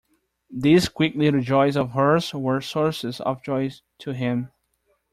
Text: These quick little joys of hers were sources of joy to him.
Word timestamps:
These 0.49 0.89
quick 0.89 1.13
little 1.13 1.41
joys 1.41 1.75
of 1.77 1.91
hers 1.91 2.33
were 2.33 2.59
sources 2.61 3.19
of 3.21 3.43
joy 3.43 3.69
to 3.99 4.13
him. 4.13 4.49